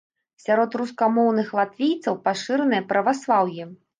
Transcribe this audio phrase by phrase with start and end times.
[0.43, 3.71] Сярод рускамоўных латвійцаў пашыранае праваслаўе.